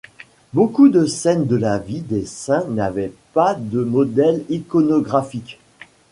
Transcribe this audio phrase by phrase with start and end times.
[0.53, 5.59] Beaucoup de scènes de la vie des saints n'avaient pas de modèles iconographiques.